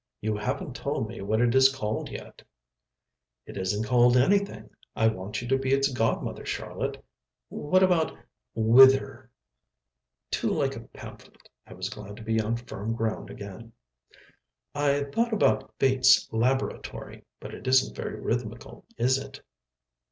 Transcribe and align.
"You 0.19 0.35
haven't 0.35 0.73
told 0.75 1.07
me 1.07 1.21
what 1.21 1.41
it 1.41 1.53
is 1.53 1.69
called 1.71 2.09
yet." 2.09 2.41
"It 3.45 3.55
isn't 3.55 3.83
called 3.83 4.17
anything. 4.17 4.71
I 4.95 5.07
want 5.09 5.43
you 5.43 5.47
to 5.49 5.59
be 5.59 5.73
its 5.73 5.91
god 5.93 6.23
mother, 6.23 6.43
Charlotte. 6.43 7.05
What 7.49 7.83
about 7.83 8.17
'Whither'?" 8.55 9.29
"Too 10.31 10.49
like 10.49 10.75
a 10.75 10.79
pamphlet," 10.79 11.47
I 11.67 11.73
was 11.75 11.89
glad 11.89 12.15
to 12.15 12.23
be 12.23 12.41
on 12.41 12.55
firm 12.57 12.93
ground 12.95 13.29
again. 13.29 13.73
"I 14.73 15.03
thought 15.03 15.33
about 15.33 15.71
'Fate's 15.77 16.27
Laboratory,' 16.33 17.23
but 17.39 17.53
it 17.53 17.67
isn't 17.67 17.95
very 17.95 18.19
rhythmical, 18.19 18.85
is 18.97 19.19
it?" 19.19 19.39